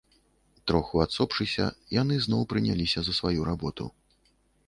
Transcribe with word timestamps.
Троху 0.69 1.01
адсопшыся, 1.05 1.67
яны 2.01 2.17
зноў 2.25 2.41
прыняліся 2.53 2.99
за 3.09 3.13
сваю 3.21 3.41
работу. 3.51 3.83